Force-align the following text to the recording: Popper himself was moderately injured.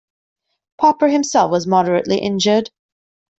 Popper 0.79 1.09
himself 1.09 1.51
was 1.51 1.67
moderately 1.67 2.17
injured. 2.17 2.71